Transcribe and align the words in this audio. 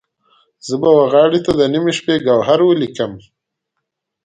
زه 0.67 0.75
به 0.81 0.89
وغاړې 0.97 1.39
ته 1.45 1.51
د 1.59 1.61
نیمې 1.73 1.93
شپې، 1.97 2.15
ګوهر 2.25 2.59
ولیکم 2.65 3.11